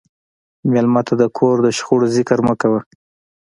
مېلمه 0.71 1.01
ته 1.07 1.13
د 1.21 1.23
کور 1.37 1.55
د 1.63 1.67
شخړو 1.77 2.07
ذکر 2.15 2.37
مه 2.47 2.53
کوه. 2.61 2.79